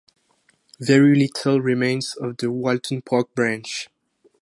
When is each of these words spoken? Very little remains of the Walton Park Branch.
Very 0.79 1.13
little 1.13 1.61
remains 1.61 2.15
of 2.15 2.37
the 2.37 2.51
Walton 2.51 3.03
Park 3.03 3.35
Branch. 3.35 3.87